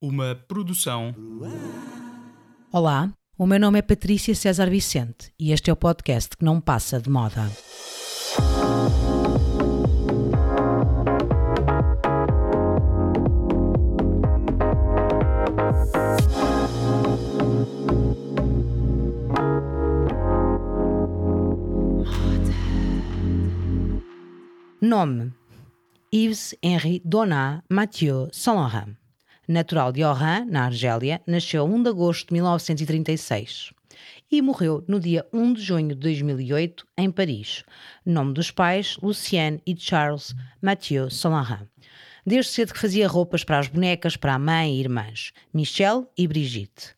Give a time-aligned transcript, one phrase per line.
[0.00, 1.12] Uma produção.
[2.72, 6.60] Olá, o meu nome é Patrícia César Vicente e este é o podcast que não
[6.60, 7.50] passa de moda.
[24.80, 25.32] Nome:
[26.14, 28.97] Yves Henri Donat Mathieu Saint Laurent.
[29.48, 33.72] Natural de Oran, na Argélia, nasceu 1 de agosto de 1936
[34.30, 37.64] e morreu no dia 1 de junho de 2008 em Paris.
[38.04, 41.66] Nome dos pais: Lucienne e Charles Mathieu Laurent.
[42.26, 46.28] Desde cedo que fazia roupas para as bonecas, para a mãe e irmãs, Michelle e
[46.28, 46.94] Brigitte.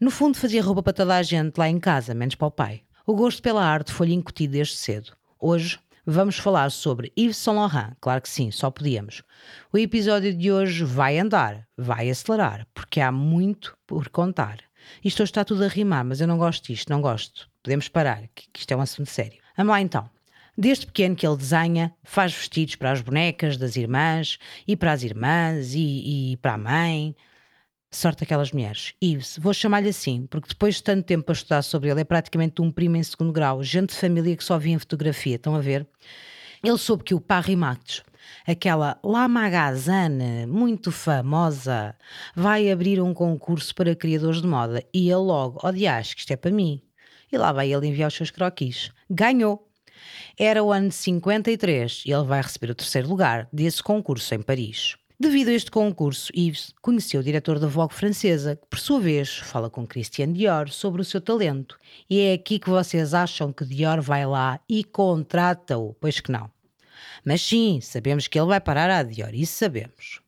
[0.00, 2.82] No fundo, fazia roupa para toda a gente lá em casa, menos para o pai.
[3.06, 5.12] O gosto pela arte foi-lhe incutido desde cedo.
[5.38, 7.96] Hoje, vamos falar sobre Yves Saint Laurent.
[8.00, 9.22] Claro que sim, só podíamos.
[9.72, 14.58] O episódio de hoje vai andar, vai acelerar, porque há muito por contar.
[15.04, 17.48] Isto hoje está tudo a rimar, mas eu não gosto disto, não gosto.
[17.62, 19.40] Podemos parar, que, que isto é um assunto sério.
[19.56, 20.10] Vamos lá então.
[20.56, 25.02] Desde pequeno que ele desenha, faz vestidos para as bonecas das irmãs, e para as
[25.02, 27.16] irmãs, e, e para a mãe.
[27.94, 28.94] Sorte aquelas mulheres.
[29.04, 32.62] Yves, vou chamar-lhe assim, porque depois de tanto tempo a estudar sobre ele, é praticamente
[32.62, 35.60] um primo em segundo grau, gente de família que só via em fotografia, estão a
[35.60, 35.86] ver?
[36.64, 38.02] Ele soube que o Paris Max,
[38.46, 41.94] aquela La Magazine, muito famosa,
[42.34, 46.32] vai abrir um concurso para criadores de moda e ele logo, oh dias, que isto
[46.32, 46.80] é para mim.
[47.30, 48.90] E lá vai ele enviar os seus croquis.
[49.10, 49.68] Ganhou!
[50.38, 54.40] Era o ano de 53 e ele vai receber o terceiro lugar desse concurso em
[54.40, 54.96] Paris.
[55.22, 59.36] Devido a este concurso, Yves conheceu o diretor da Vogue francesa, que por sua vez
[59.36, 61.78] fala com Christian Dior sobre o seu talento.
[62.10, 66.50] E é aqui que vocês acham que Dior vai lá e contrata-o, pois que não.
[67.24, 70.20] Mas sim, sabemos que ele vai parar a Dior, isso sabemos.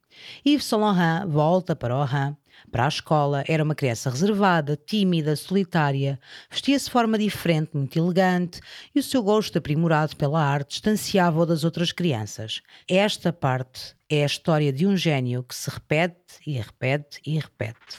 [0.46, 2.36] Yves Saint Laurent volta para Oran,
[2.74, 6.18] para a escola, era uma criança reservada, tímida, solitária,
[6.50, 8.60] vestia-se de forma diferente, muito elegante,
[8.92, 12.62] e o seu gosto aprimorado pela arte distanciava-o das outras crianças.
[12.90, 17.96] Esta parte é a história de um gênio que se repete e repete e repete.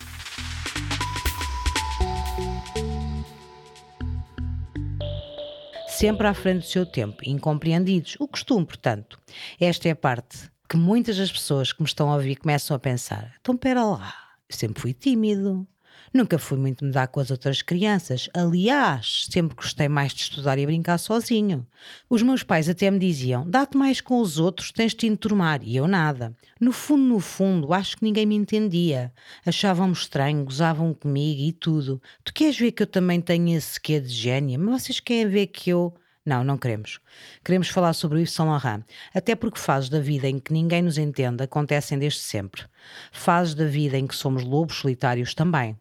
[5.87, 9.17] Sempre à frente do seu tempo, incompreendidos, o costume, portanto.
[9.57, 12.79] Esta é a parte que muitas das pessoas que me estão a ouvir começam a
[12.79, 15.67] pensar: então, pera lá, sempre fui tímido.
[16.13, 18.29] Nunca fui muito me dar com as outras crianças.
[18.33, 21.67] Aliás, sempre gostei mais de estudar e brincar sozinho.
[22.09, 25.61] Os meus pais até me diziam: dá-te mais com os outros, tens de te enturmar.
[25.63, 26.33] E eu nada.
[26.59, 29.11] No fundo, no fundo, acho que ninguém me entendia.
[29.45, 32.01] Achavam-me estranho, gozavam comigo e tudo.
[32.23, 34.59] Tu queres ver que eu também tenho esse quê de gênio?
[34.59, 35.93] Mas vocês querem ver que eu.
[36.25, 36.99] Não, não queremos.
[37.43, 40.81] Queremos falar sobre o Yves Saint Laurent, até porque fases da vida em que ninguém
[40.81, 42.63] nos entende acontecem desde sempre.
[43.11, 45.77] Fases da vida em que somos lobos solitários também.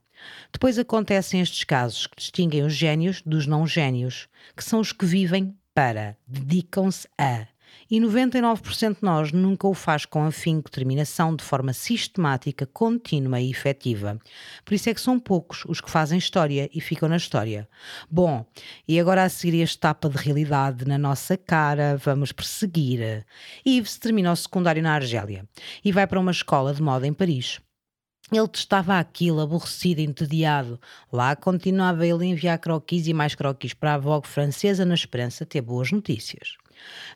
[0.53, 5.07] Depois acontecem estes casos que distinguem os génios dos não génios, que são os que
[5.07, 7.54] vivem para, dedicam-se a.
[7.91, 13.51] E 99% de nós nunca o faz com afinco, determinação, de forma sistemática, contínua e
[13.51, 14.19] efetiva.
[14.65, 17.69] Por isso é que são poucos os que fazem história e ficam na história.
[18.11, 18.47] Bom,
[18.89, 23.25] e agora a seguir este tapa de realidade na nossa cara, vamos perseguir.
[23.67, 25.47] Yves termina o secundário na Argélia
[25.85, 27.61] e vai para uma escola de moda em Paris.
[28.33, 30.81] Ele testava aquilo, aborrecido, entediado.
[31.13, 35.45] Lá continuava ele a enviar croquis e mais croquis para a Vogue francesa na esperança
[35.45, 36.57] de ter boas notícias.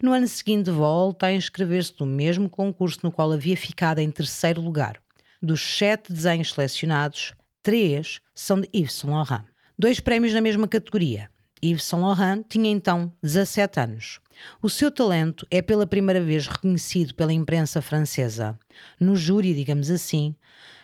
[0.02, 4.60] No ano seguinte volta a inscrever-se no mesmo concurso no qual havia ficado em terceiro
[4.60, 5.00] lugar.
[5.42, 9.44] Dos sete desenhos selecionados, três são de Yves Saint Laurent.
[9.78, 11.30] Dois prémios na mesma categoria.
[11.62, 14.20] Yves Saint Laurent tinha então 17 anos.
[14.62, 18.58] O seu talento é pela primeira vez reconhecido pela imprensa francesa.
[19.00, 20.34] No júri, digamos assim,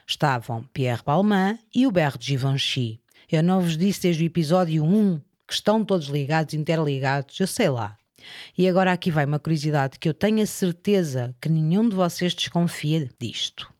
[0.06, 3.00] estavam Pierre Balmain e Hubert Givenchy.
[3.30, 7.68] Eu não vos disse desde o episódio 1 que estão todos ligados, interligados, eu sei
[7.68, 7.96] lá.
[8.56, 12.34] E agora aqui vai uma curiosidade que eu tenho a certeza que nenhum de vocês
[12.34, 13.72] desconfia disto.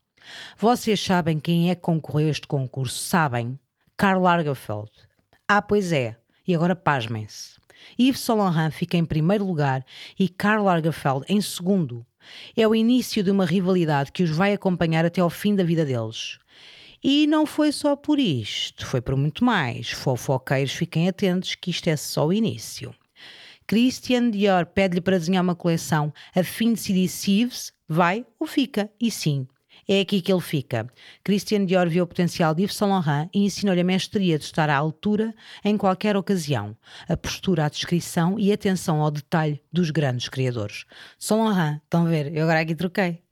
[0.58, 2.99] Vocês sabem quem é que concorreu a este concurso?
[2.99, 3.58] Sabem?
[3.96, 4.91] Karl Lagerfeld.
[5.46, 6.17] Ah, pois é.
[6.46, 7.55] E agora pasmem-se.
[7.99, 9.85] Yves Saint fica em primeiro lugar
[10.19, 12.05] e Karl Lagerfeld em segundo.
[12.56, 15.85] É o início de uma rivalidade que os vai acompanhar até ao fim da vida
[15.85, 16.38] deles.
[17.02, 19.90] E não foi só por isto, foi por muito mais.
[19.90, 22.94] Fofoqueiros, fiquem atentos que isto é só o início.
[23.66, 28.46] Christian Dior pede-lhe para desenhar uma coleção a fim de decidir se Yves vai ou
[28.46, 28.90] fica.
[29.00, 29.46] E sim,
[29.88, 30.87] é aqui que ele fica.
[31.22, 34.69] Christian Dior viu o potencial de Yves Saint Laurent e ensinou-lhe a mestria de estar
[34.70, 35.34] à altura
[35.64, 36.76] em qualquer ocasião,
[37.08, 40.84] a postura à descrição e atenção ao detalhe dos grandes criadores.
[41.19, 42.34] Saint Laurent, estão a ver?
[42.34, 43.22] Eu agora aqui troquei.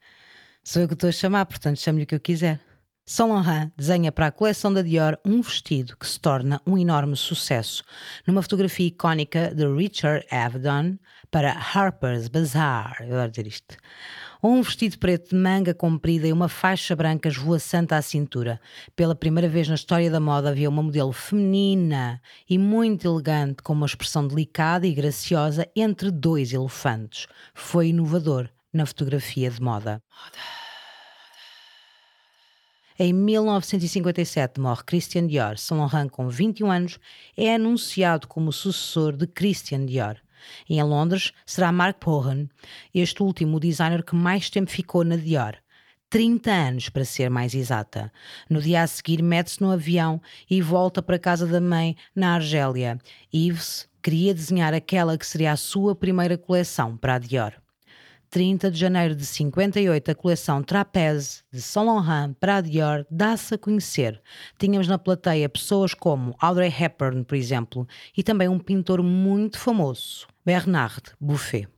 [0.64, 2.60] Sou eu que estou a chamar, portanto chame-lhe o que eu quiser.
[3.04, 7.16] Saint Laurent desenha para a coleção da Dior um vestido que se torna um enorme
[7.16, 7.82] sucesso,
[8.24, 12.98] numa fotografia icónica de Richard Avedon para Harper's Bazaar.
[13.00, 13.76] Eu adoro dizer isto.
[14.40, 18.60] Um vestido preto de manga comprida e uma faixa branca esvoaçante à cintura.
[18.94, 23.72] Pela primeira vez na história da moda havia uma modelo feminina e muito elegante, com
[23.72, 27.26] uma expressão delicada e graciosa entre dois elefantes.
[27.52, 30.00] Foi inovador na fotografia de moda.
[30.00, 30.61] moda.
[33.04, 35.58] Em 1957 morre Christian Dior.
[35.58, 37.00] Saint Laurent, com 21 anos,
[37.36, 40.18] é anunciado como sucessor de Christian Dior.
[40.70, 42.46] Em Londres será Mark Pohan,
[42.94, 45.56] este último designer que mais tempo ficou na Dior.
[46.10, 48.12] 30 anos, para ser mais exata.
[48.48, 52.36] No dia a seguir, mete-se no avião e volta para a casa da mãe, na
[52.36, 53.00] Argélia.
[53.34, 57.61] Yves queria desenhar aquela que seria a sua primeira coleção para a Dior.
[58.32, 63.54] 30 de janeiro de 58, a coleção Trapeze de Saint Laurent para a Dior dá-se
[63.54, 64.22] a conhecer.
[64.58, 67.86] Tínhamos na plateia pessoas como Audrey Hepburn, por exemplo,
[68.16, 71.68] e também um pintor muito famoso, Bernard Buffet.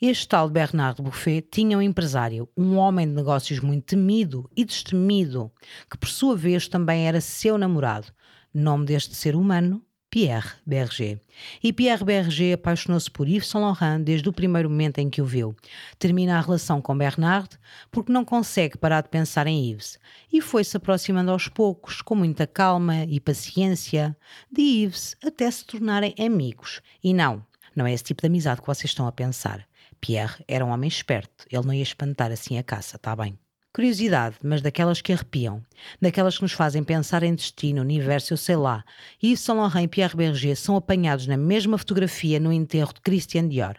[0.00, 5.50] Este tal Bernard Buffet tinha um empresário, um homem de negócios muito temido e destemido,
[5.90, 8.06] que por sua vez também era seu namorado.
[8.54, 11.20] Nome deste ser humano, Pierre Berger.
[11.62, 15.24] E Pierre Berger apaixonou-se por Yves Saint Laurent desde o primeiro momento em que o
[15.26, 15.54] viu.
[15.98, 17.58] Termina a relação com Bernard
[17.90, 19.98] porque não consegue parar de pensar em Yves
[20.32, 24.16] e foi-se aproximando aos poucos, com muita calma e paciência,
[24.50, 26.80] de Yves até se tornarem amigos.
[27.04, 27.44] E não,
[27.76, 29.66] não é esse tipo de amizade que vocês estão a pensar.
[30.00, 33.38] Pierre era um homem esperto, ele não ia espantar assim a caça, está bem?
[33.72, 35.62] Curiosidade, mas daquelas que arrepiam,
[36.00, 38.82] daquelas que nos fazem pensar em destino, universo, eu sei lá.
[39.22, 43.46] Yves Saint Laurent e Pierre Berger são apanhados na mesma fotografia no enterro de Christian
[43.46, 43.76] Dior,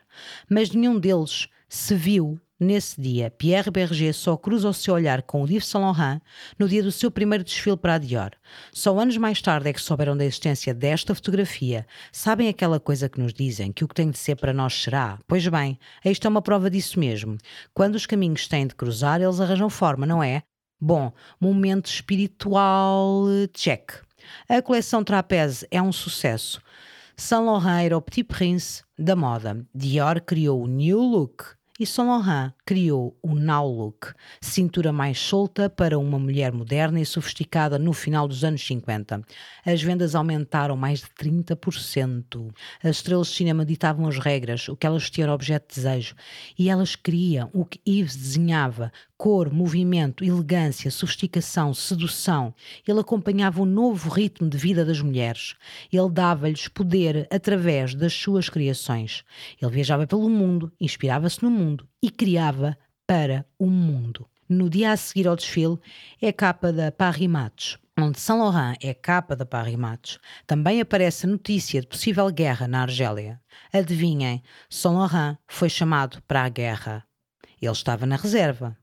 [0.50, 5.42] mas nenhum deles se viu Nesse dia, Pierre Berger só cruza o seu olhar com
[5.42, 6.22] o Yves Saint Laurent
[6.58, 8.32] no dia do seu primeiro desfile para a Dior.
[8.74, 11.88] Só anos mais tarde é que souberam da existência desta fotografia.
[12.12, 15.18] Sabem aquela coisa que nos dizem, que o que tem de ser para nós será?
[15.26, 17.38] Pois bem, isto é uma prova disso mesmo.
[17.74, 20.44] Quando os caminhos têm de cruzar, eles arranjam forma, não é?
[20.82, 23.24] Bom, momento espiritual,
[23.54, 23.94] check.
[24.50, 26.62] A coleção Trapeze é um sucesso.
[27.16, 29.66] Saint Laurent era o Petit Prince da moda.
[29.74, 35.70] Dior criou o New Look e Saint Laurent criou o Now Look, cintura mais solta
[35.70, 39.24] para uma mulher moderna e sofisticada no final dos anos 50.
[39.66, 42.54] As vendas aumentaram mais de 30%.
[42.84, 46.16] As estrelas de cinema ditavam as regras, o que elas tinham objeto de desejo,
[46.58, 52.56] e elas queriam o que Yves desenhava, cor, movimento, elegância, sofisticação, sedução.
[52.88, 55.58] Ele acompanhava o novo ritmo de vida das mulheres.
[55.92, 59.26] Ele dava-lhes poder através das suas criações.
[59.62, 64.26] Ele viajava pelo mundo, inspirava-se no mundo e criava para o mundo.
[64.48, 65.78] No dia a seguir ao desfile,
[66.22, 70.16] é capa da Paris Match, onde Saint Laurent é capa da Paris Match.
[70.48, 73.42] Também aparece a notícia de possível guerra na Argélia.
[73.74, 77.04] Adivinhem, Saint Laurent foi chamado para a guerra.
[77.62, 78.78] Ele estava na reserva,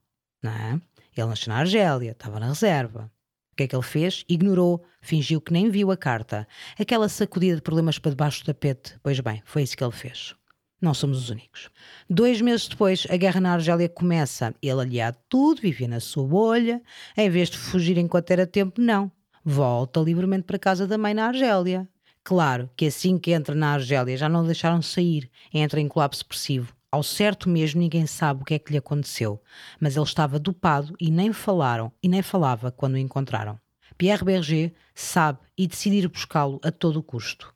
[0.47, 0.81] não é?
[1.17, 3.11] Ele nasceu na Argélia, estava na reserva.
[3.53, 4.25] O que é que ele fez?
[4.29, 6.47] Ignorou, fingiu que nem viu a carta.
[6.79, 8.99] Aquela sacudida de problemas para debaixo do tapete.
[9.03, 10.35] Pois bem, foi isso que ele fez.
[10.81, 11.71] Não somos os únicos.
[12.09, 14.55] Dois meses depois, a guerra na Argélia começa.
[14.61, 16.83] Ele, aliado tudo, vivia na sua bolha.
[17.17, 19.11] Em vez de fugir enquanto era tempo, não.
[19.43, 21.89] Volta livremente para casa da mãe na Argélia.
[22.23, 25.31] Claro que assim que entra na Argélia já não o deixaram sair.
[25.53, 26.75] Entra em colapso depressivo.
[26.97, 29.39] Ao certo mesmo ninguém sabe o que é que lhe aconteceu.
[29.79, 33.61] Mas ele estava dopado e nem falaram e nem falava quando o encontraram.
[33.99, 37.55] Pierre Berger sabe e decide ir buscá-lo a todo o custo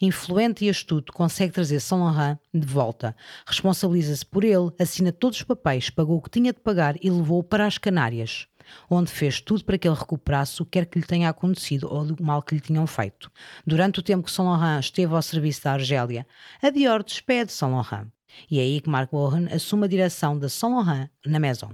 [0.00, 3.14] influente e astuto, consegue trazer Saint Laurent de volta.
[3.46, 7.44] Responsabiliza-se por ele, assina todos os papéis, pagou o que tinha de pagar e levou-o
[7.44, 8.48] para as Canárias
[8.88, 12.04] onde fez tudo para que ele recuperasse o que quer que lhe tenha acontecido ou
[12.04, 13.30] do mal que lhe tinham feito.
[13.66, 16.26] Durante o tempo que Saint Laurent esteve ao serviço da Argélia,
[16.62, 18.06] a Dior despede Saint Laurent.
[18.50, 21.70] E é aí que Mark Bohan assume a direção da Saint Laurent na Maison.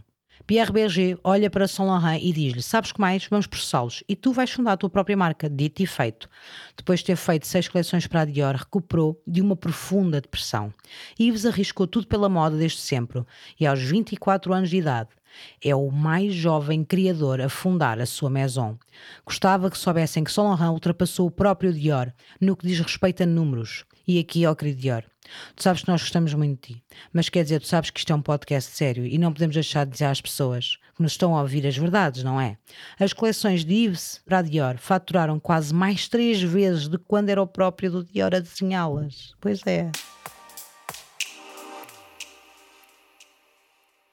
[0.47, 3.27] Pierre Berger olha para Saint Laurent e diz-lhe: Sabes que mais?
[3.27, 5.51] Vamos processá-los e tu vais fundar a tua própria marca.
[5.51, 6.29] Dito e feito.
[6.77, 10.73] Depois de ter feito seis coleções para a Dior, recuperou de uma profunda depressão.
[11.19, 13.25] Yves arriscou tudo pela moda desde sempre
[13.59, 15.11] e aos 24 anos de idade
[15.63, 18.79] É o mais jovem criador a fundar a sua maison.
[19.25, 23.27] Gostava que soubessem que Saint Laurent ultrapassou o próprio Dior no que diz respeito a
[23.27, 23.85] números.
[24.09, 25.05] E aqui, ó querido Dior,
[25.57, 28.13] tu sabes que nós gostamos muito de ti, mas quer dizer, tu sabes que isto
[28.13, 31.37] é um podcast sério e não podemos deixar de dizer às pessoas que nos estão
[31.37, 32.57] a ouvir as verdades, não é?
[33.01, 37.43] As coleções de Yves para a Dior faturaram quase mais três vezes de quando era
[37.43, 39.35] o próprio do Dior a desenhá-las.
[39.41, 39.91] Pois é.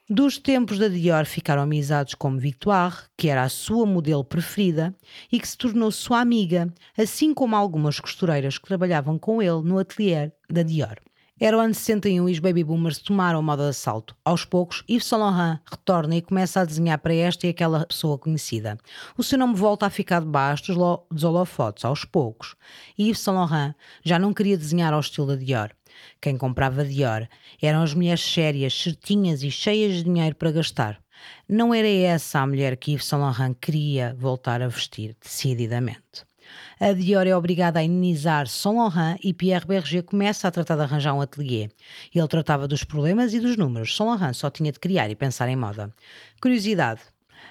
[0.09, 4.93] Dos tempos da Dior ficaram amizades como Victoire, que era a sua modelo preferida
[5.31, 9.79] e que se tornou sua amiga, assim como algumas costureiras que trabalhavam com ele no
[9.79, 10.99] ateliê da Dior.
[11.45, 14.15] Era o ano 61 e os baby boomers tomaram a moda de assalto.
[14.23, 18.17] Aos poucos, Yves Saint Laurent retorna e começa a desenhar para esta e aquela pessoa
[18.17, 18.77] conhecida.
[19.17, 20.73] O seu nome volta a ficar debaixo
[21.11, 22.55] dos, holofotes, aos poucos.
[22.97, 25.71] E Yves Saint Laurent já não queria desenhar ao estilo da Dior.
[26.21, 27.27] Quem comprava Dior
[27.61, 30.97] eram as mulheres sérias, certinhas e cheias de dinheiro para gastar.
[31.45, 36.23] Não era essa a mulher que Yves Saint Laurent queria voltar a vestir decididamente.
[36.79, 40.81] A Dior é obrigada a indenizar Saint Laurent e Pierre Berger começa a tratar de
[40.81, 41.69] arranjar um ateliê.
[42.13, 43.95] Ele tratava dos problemas e dos números.
[43.95, 45.93] Saint Laurent só tinha de criar e pensar em moda.
[46.41, 47.01] Curiosidade: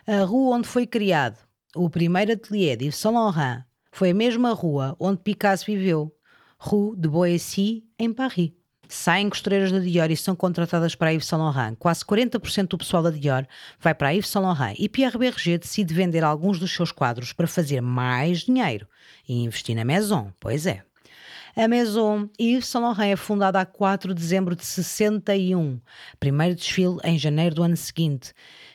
[0.06, 1.38] a rua onde foi criado
[1.74, 6.14] o primeiro ateliê de Yves Saint Laurent foi a mesma rua onde Picasso viveu.
[6.58, 8.52] Rue de Boissy, em Paris.
[8.92, 11.74] Saem costureiras da Dior e são contratadas para a Yves Saint Laurent.
[11.78, 13.46] Quase 40% do pessoal da Dior
[13.80, 17.32] vai para a Yves Saint Laurent e Pierre Berger decide vender alguns dos seus quadros
[17.32, 18.86] para fazer mais dinheiro
[19.26, 20.30] e investir na Maison.
[20.38, 20.82] Pois é.
[21.56, 25.80] A Maison Yves Saint Laurent é fundada a 4 de dezembro de 61.
[26.20, 28.34] Primeiro desfile em janeiro do ano seguinte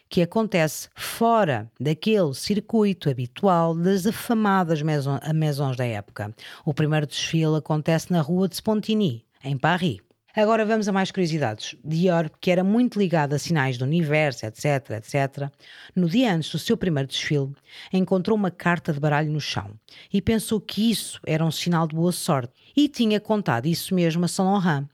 [0.09, 6.33] que acontece fora daquele circuito habitual das afamadas maisons da época.
[6.65, 10.06] O primeiro desfile acontece na rua de Spontini, em Paris.
[10.39, 11.75] Agora vamos a mais curiosidades.
[11.83, 15.51] Dior, que era muito ligado a sinais do universo, etc, etc,
[15.95, 17.55] no dia antes do seu primeiro desfile,
[17.91, 19.71] encontrou uma carta de baralho no chão
[20.13, 24.25] e pensou que isso era um sinal de boa sorte e tinha contado isso mesmo
[24.25, 24.87] a Saint Laurent.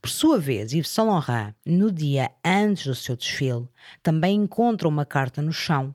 [0.00, 3.68] Por sua vez, Yves Saint Laurent, no dia antes do seu desfile,
[4.02, 5.94] também encontra uma carta no chão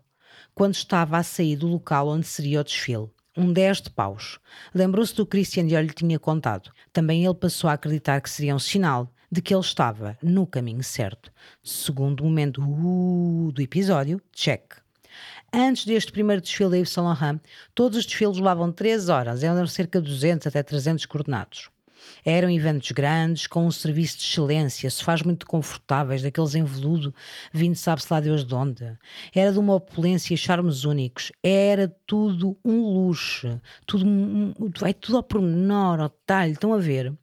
[0.54, 3.10] quando estava a sair do local onde seria o desfile.
[3.42, 4.40] Um 10 de paus.
[4.72, 6.72] Lembrou-se do Christian Dior lhe tinha contado.
[6.94, 10.84] Também ele passou a acreditar que seria um sinal de que ele estava no caminho
[10.84, 11.32] certo.
[11.64, 14.76] Segundo momento uh, do episódio, check.
[15.52, 17.40] Antes deste primeiro desfile da Yves Saint Laurent,
[17.74, 21.71] todos os desfiles levavam 3 horas, eram cerca de 200 até 300 coordenados.
[22.24, 27.14] Eram eventos grandes, com um serviço de excelência, faz muito confortáveis, daqueles em veludo,
[27.52, 28.98] vindo sabe-se lá Deus de onde.
[29.34, 31.32] Era de uma opulência e charmes únicos.
[31.44, 33.60] Era tudo um luxo.
[33.86, 34.06] Tudo,
[34.86, 36.54] é tudo ao pormenor, ao detalhe.
[36.54, 37.14] Estão a ver?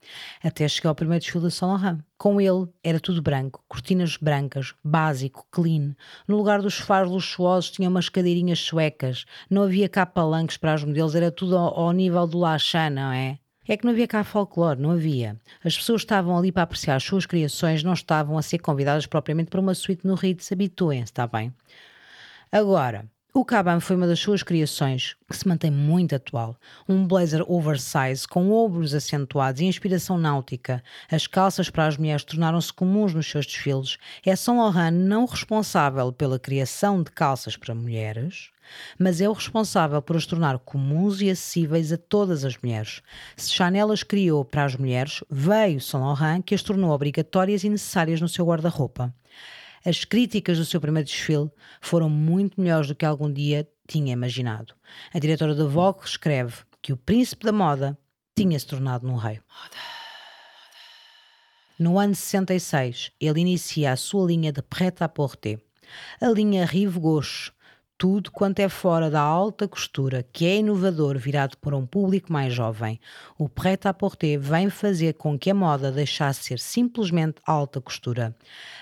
[0.43, 2.01] Até chegar ao primeiro desfile da Saint Laurent.
[2.19, 5.95] Com ele era tudo branco, cortinas brancas, básico, clean.
[6.27, 9.25] No lugar dos faros luxuosos tinha umas cadeirinhas suecas.
[9.49, 13.13] Não havia cá palanques para os modelos, era tudo ao, ao nível do Lachan, não
[13.13, 13.39] é?
[13.73, 15.37] É que não havia cá folclore, não havia.
[15.63, 19.51] As pessoas estavam ali para apreciar as suas criações, não estavam a ser convidadas propriamente
[19.51, 21.53] para uma suíte no Ritz, habituem-se, está bem?
[22.51, 23.05] Agora,
[23.39, 26.57] o Caban foi uma das suas criações que se mantém muito atual.
[26.89, 30.83] Um blazer oversize com ombros acentuados e inspiração náutica.
[31.09, 33.97] As calças para as mulheres tornaram-se comuns nos seus desfiles.
[34.27, 38.51] É Saint Laurent não responsável pela criação de calças para mulheres,
[38.99, 43.03] mas é o responsável por as tornar comuns e acessíveis a todas as mulheres.
[43.37, 47.69] Se Chanel as criou para as mulheres, veio Saint Laurent que as tornou obrigatórias e
[47.69, 49.15] necessárias no seu guarda-roupa.
[49.89, 54.75] As críticas do seu primeiro desfile foram muito melhores do que algum dia tinha imaginado.
[55.15, 57.99] A diretora da Vogue escreve que o príncipe da moda
[58.37, 59.41] tinha se tornado num rei.
[61.79, 65.59] No ano 66, ele inicia a sua linha de prêt-à-porter,
[66.21, 67.51] a linha Rive Gauche,
[67.99, 72.55] tudo quanto é fora da alta costura, que é inovador, virado para um público mais
[72.55, 73.01] jovem.
[73.37, 78.37] O prêt-à-porter vem fazer com que a moda deixasse de ser simplesmente alta costura.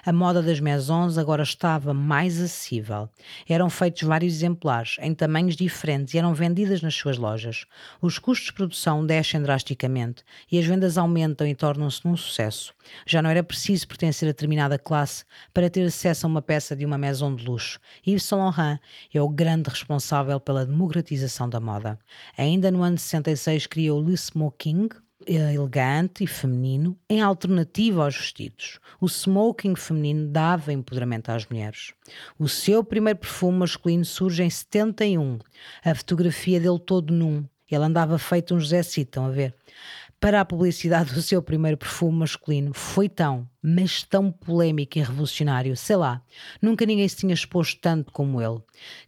[0.05, 3.09] A moda das maisons agora estava mais acessível.
[3.49, 7.65] Eram feitos vários exemplares, em tamanhos diferentes, e eram vendidas nas suas lojas.
[8.03, 12.75] Os custos de produção descem drasticamente e as vendas aumentam e tornam-se num sucesso.
[13.07, 16.85] Já não era preciso pertencer a determinada classe para ter acesso a uma peça de
[16.85, 17.81] uma maison de luxo.
[18.07, 18.79] Yves Saint Laurent
[19.13, 21.99] é o grande responsável pela democratização da moda.
[22.37, 24.89] Ainda no ano de 66 criou Le Smoking,
[25.27, 28.79] elegante e feminino, em alternativa aos vestidos.
[29.01, 31.93] O smoking feminino dava empoderamento às mulheres.
[32.39, 35.39] O seu primeiro perfume masculino surge em 71.
[35.85, 37.45] A fotografia dele todo num.
[37.69, 39.55] Ele andava feito um José Cid, estão a ver?
[40.21, 45.77] Para a publicidade do seu primeiro perfume masculino foi tão, mas tão polémico e revolucionário,
[45.77, 46.23] sei lá,
[46.61, 48.61] nunca ninguém se tinha exposto tanto como ele.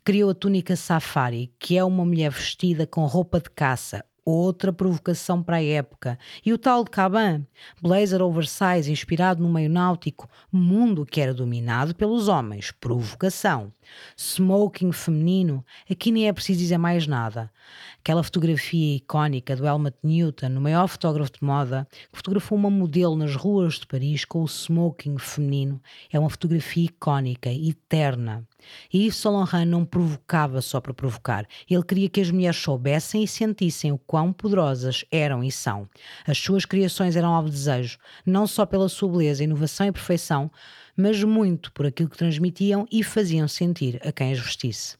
[0.04, 5.42] Criou a túnica safari, que é uma mulher vestida com roupa de caça, outra provocação
[5.42, 6.18] para a época.
[6.44, 7.47] E o tal de Caban,
[7.80, 13.73] blazer oversize inspirado no meio náutico, mundo que era dominado pelos homens, provocação.
[14.16, 17.50] Smoking feminino, aqui nem é preciso dizer mais nada.
[18.00, 23.16] Aquela fotografia icónica do Helmut Newton, o maior fotógrafo de moda, que fotografou uma modelo
[23.16, 25.80] nas ruas de Paris com o smoking feminino,
[26.12, 28.47] é uma fotografia icónica, eterna.
[28.92, 31.46] E Yves Saint não provocava só para provocar.
[31.68, 35.88] Ele queria que as mulheres soubessem e sentissem o quão poderosas eram e são.
[36.26, 40.50] As suas criações eram alvo desejo, não só pela sua beleza, inovação e perfeição,
[40.96, 44.96] mas muito por aquilo que transmitiam e faziam sentir a quem as vestisse.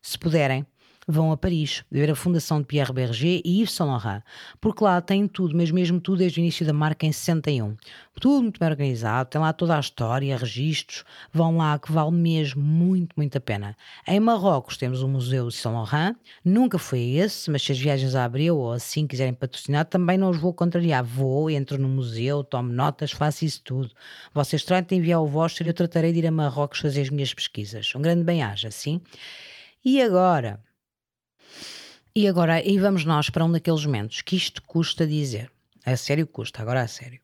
[0.00, 0.66] Se puderem,
[1.06, 4.22] vão a Paris ver a fundação de Pierre Berger e Yves Saint Laurent,
[4.60, 7.76] porque lá tem tudo, mas mesmo tudo desde o início da marca em 61.
[8.20, 12.62] Tudo muito bem organizado, tem lá toda a história, registros, vão lá que vale mesmo
[12.62, 13.76] muito, muito a pena.
[14.06, 17.78] Em Marrocos temos o Museu de Saint Laurent, nunca fui a esse, mas se as
[17.78, 21.04] viagens a ou assim quiserem patrocinar, também não os vou contrariar.
[21.04, 23.90] Vou, entro no museu, tomo notas, faço isso tudo.
[24.32, 27.10] Vocês tratem de enviar o vosso e eu tratarei de ir a Marrocos fazer as
[27.10, 27.92] minhas pesquisas.
[27.94, 29.00] Um grande bem-aja, sim?
[29.84, 30.60] E agora?
[32.14, 35.50] E agora, aí vamos nós para um daqueles momentos que isto custa dizer.
[35.82, 37.18] A sério custa, agora a sério.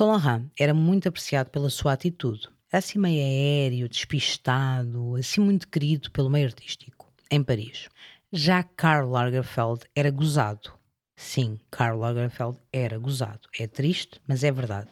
[0.00, 2.48] Laurent era muito apreciado pela sua atitude.
[2.72, 7.88] Assim meio aéreo, despistado, assim muito querido pelo meio artístico, em Paris.
[8.32, 10.72] Já Karl Lagerfeld era gozado.
[11.14, 13.48] Sim, Karl Lagerfeld era gozado.
[13.56, 14.90] É triste, mas é verdade.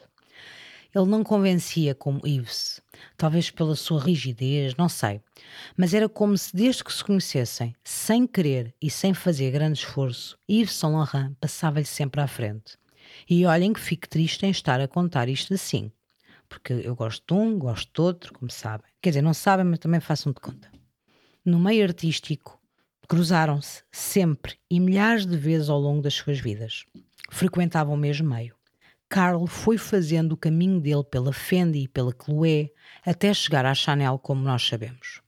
[0.93, 2.81] Ele não convencia como Yves,
[3.15, 5.21] talvez pela sua rigidez, não sei,
[5.77, 10.37] mas era como se desde que se conhecessem, sem querer e sem fazer grande esforço,
[10.49, 12.77] Yves Saint Laurent passava-lhe sempre à frente.
[13.29, 15.91] E olhem que fico triste em estar a contar isto assim,
[16.47, 18.89] porque eu gosto de um, gosto de outro, como sabem.
[19.01, 20.71] Quer dizer, não sabem, mas também façam de conta.
[21.45, 22.59] No meio artístico,
[23.07, 26.85] cruzaram-se sempre e milhares de vezes ao longo das suas vidas.
[27.29, 28.58] Frequentavam o mesmo meio.
[29.09, 32.69] Carl foi fazendo o caminho dele pela Fendi e pela Chloé
[33.03, 35.21] até chegar à Chanel, como nós sabemos.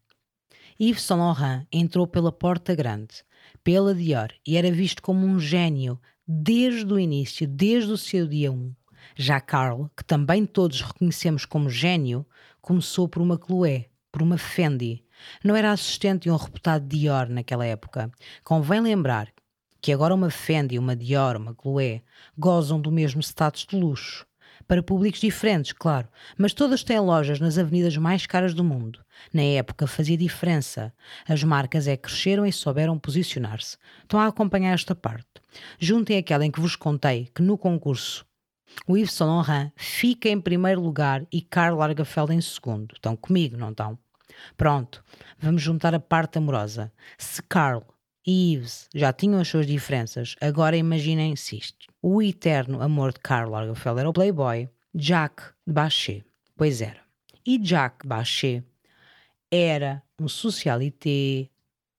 [0.79, 3.23] Yves Saint Laurent entrou pela porta grande,
[3.63, 8.51] pela Dior, e era visto como um gênio desde o início, desde o seu dia
[8.51, 8.71] 1.
[9.15, 12.23] Já Carl, que também todos reconhecemos como gênio,
[12.61, 15.03] começou por uma Chloé, por uma Fendi.
[15.43, 18.11] Não era assistente de um reputado Dior naquela época.
[18.43, 19.33] Convém lembrar
[19.81, 22.01] que agora uma Fendi, uma Dior, uma Chloé
[22.37, 24.25] gozam do mesmo status de luxo.
[24.67, 29.03] Para públicos diferentes, claro, mas todas têm lojas nas avenidas mais caras do mundo.
[29.33, 30.93] Na época fazia diferença.
[31.27, 33.77] As marcas é cresceram e souberam posicionar-se.
[34.03, 35.25] Estão a acompanhar esta parte.
[35.79, 38.25] Juntem aquela em que vos contei que no concurso
[38.87, 42.93] o Yves Saint Laurent fica em primeiro lugar e Karl Lagerfeld em segundo.
[42.93, 43.97] Estão comigo, não estão?
[44.55, 45.03] Pronto,
[45.39, 46.91] vamos juntar a parte amorosa.
[47.17, 47.83] Se Karl
[48.25, 51.87] e Yves já tinham as suas diferenças, agora imaginem-se isto.
[52.01, 56.23] O eterno amor de Karl Lagerfeld era o playboy Jacques Bachet.
[56.55, 57.01] Pois era.
[57.45, 58.63] E Jacques Bachet
[59.49, 61.49] era um socialité,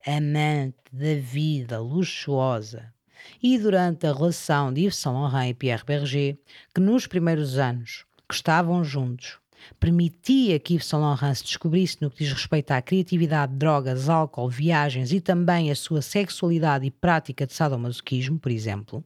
[0.05, 2.93] amante da vida luxuosa.
[3.41, 6.37] E durante a relação de Yves Saint Laurent e Pierre Berger,
[6.73, 9.39] que nos primeiros anos que estavam juntos,
[9.79, 14.49] permitia que Yves Saint Laurent se descobrisse no que diz respeito à criatividade, drogas, álcool,
[14.49, 19.03] viagens e também a sua sexualidade e prática de sadomasoquismo, por exemplo.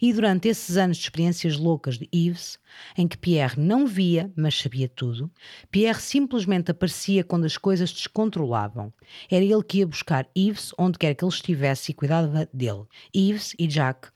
[0.00, 2.58] E durante esses anos de experiências loucas de Yves,
[2.96, 5.30] em que Pierre não via, mas sabia tudo,
[5.70, 8.92] Pierre simplesmente aparecia quando as coisas descontrolavam.
[9.30, 12.84] Era ele que ia buscar Yves onde quer que ele estivesse e cuidava dele.
[13.14, 14.08] Yves e Jack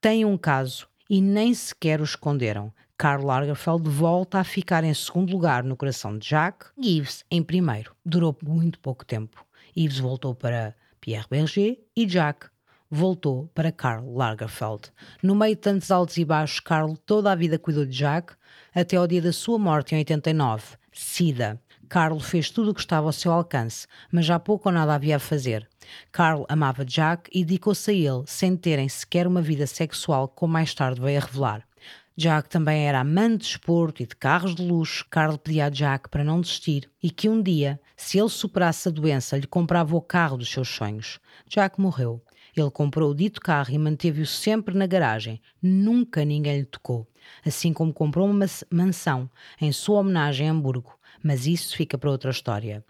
[0.00, 2.72] têm um caso e nem sequer o esconderam.
[3.00, 7.44] Karl Lagerfeld volta a ficar em segundo lugar no coração de Jacques e Yves em
[7.44, 7.94] primeiro.
[8.04, 9.46] Durou muito pouco tempo.
[9.76, 12.50] Yves voltou para Pierre Berger e Jacques
[12.90, 14.90] voltou para Karl Lagerfeld.
[15.22, 18.36] No meio de tantos altos e baixos, Karl toda a vida cuidou de Jacques
[18.74, 21.60] até ao dia da sua morte em 89, SIDA.
[21.88, 25.16] Carl fez tudo o que estava ao seu alcance, mas já pouco ou nada havia
[25.16, 25.68] a fazer.
[26.10, 30.74] Carl amava Jack e dedicou-se a ele, sem terem sequer uma vida sexual, como mais
[30.74, 31.67] tarde veio a revelar.
[32.18, 35.06] Jack também era amante de esporto e de carros de luxo.
[35.08, 38.90] Carl pedia a Jack para não desistir e que um dia, se ele superasse a
[38.90, 41.20] doença, lhe comprava o carro dos seus sonhos.
[41.46, 42.20] Jack morreu.
[42.56, 45.40] Ele comprou o dito carro e manteve-o sempre na garagem.
[45.62, 47.06] Nunca ninguém lhe tocou.
[47.46, 50.98] Assim como comprou uma mansão em sua homenagem em Hamburgo.
[51.22, 52.84] Mas isso fica para outra história.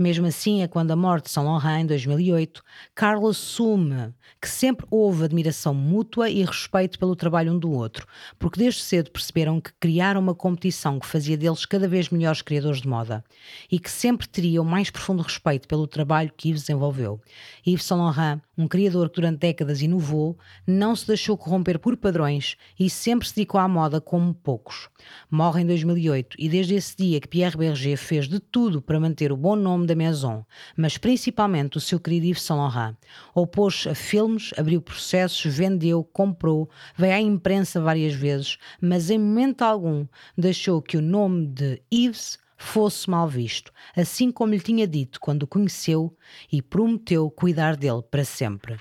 [0.00, 2.62] Mesmo assim, é quando a morte de Saint Laurent em 2008,
[2.94, 8.06] Carlos assume que sempre houve admiração mútua e respeito pelo trabalho um do outro,
[8.38, 12.80] porque desde cedo perceberam que criaram uma competição que fazia deles cada vez melhores criadores
[12.80, 13.22] de moda
[13.70, 17.20] e que sempre teriam mais profundo respeito pelo trabalho que Yves desenvolveu.
[17.66, 22.56] Yves Saint Laurent, um criador que durante décadas inovou, não se deixou corromper por padrões
[22.78, 24.88] e sempre se dedicou à moda como poucos.
[25.30, 29.30] Morre em 2008 e desde esse dia que Pierre Berger fez de tudo para manter
[29.30, 30.44] o bom nome da Maison,
[30.76, 32.96] mas principalmente o seu querido Yves Saint Laurent.
[33.34, 39.62] Opôs a filmes, abriu processos, vendeu, comprou, veio à imprensa várias vezes, mas em momento
[39.62, 40.06] algum
[40.38, 45.42] deixou que o nome de Yves fosse mal visto, assim como lhe tinha dito quando
[45.42, 46.16] o conheceu
[46.52, 48.76] e prometeu cuidar dele para sempre.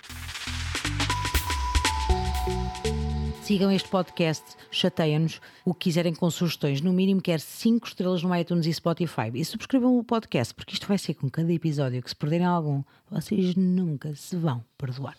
[3.49, 5.41] Sigam este podcast, chateia-nos.
[5.65, 9.31] O que quiserem com sugestões, no mínimo quer 5 estrelas no iTunes e Spotify.
[9.33, 12.83] E subscrevam o podcast, porque isto vai ser com cada episódio que se perderem algum,
[13.09, 15.17] vocês nunca se vão perdoar.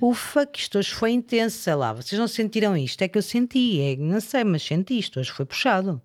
[0.00, 3.02] Ufa, que isto hoje foi intenso, sei lá, vocês não sentiram isto?
[3.02, 6.00] É que eu senti, é, não sei, mas senti isto, hoje foi puxado.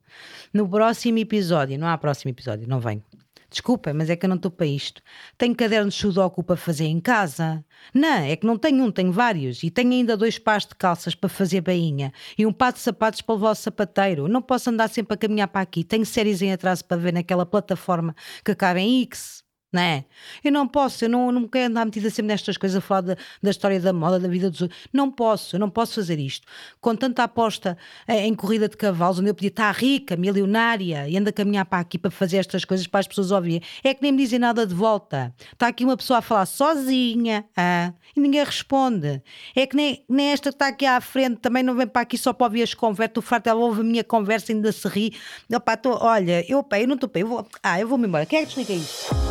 [0.52, 3.04] No próximo episódio, não há próximo episódio, não venho.
[3.52, 5.02] Desculpa, mas é que eu não estou para isto.
[5.38, 7.64] Tenho cadernos de sudoku para fazer em casa.
[7.94, 9.62] Não, é que não tenho um, tenho vários.
[9.62, 12.14] E tenho ainda dois pares de calças para fazer bainha.
[12.38, 14.30] E um par de sapatos para levar ao sapateiro.
[14.30, 15.84] Não posso andar sempre a caminhar para aqui.
[15.84, 20.06] Tenho séries em atraso para ver naquela plataforma que acaba em X não é?
[20.44, 23.18] Eu não posso, eu não, não quero andar metida sempre nestas coisas, a falar da,
[23.42, 24.80] da história da moda, da vida dos outros.
[24.92, 26.46] Não posso, eu não posso fazer isto.
[26.82, 31.18] Com tanta aposta em, em corrida de cavalos, onde eu podia estar rica, milionária, e
[31.18, 34.02] anda a caminhar para aqui para fazer estas coisas para as pessoas ouvirem, é que
[34.02, 35.34] nem me dizem nada de volta.
[35.54, 39.22] Está aqui uma pessoa a falar sozinha ah, e ninguém responde.
[39.56, 42.18] É que nem, nem esta que está aqui à frente também não vem para aqui
[42.18, 43.18] só para ouvir as conversas.
[43.18, 45.14] O farto, ela ouve a minha conversa e ainda se ri.
[45.54, 47.24] Opa, tô, olha, eu, opa, eu não estou bem,
[47.64, 48.26] ah, eu vou-me embora.
[48.26, 49.31] Quem é que isto?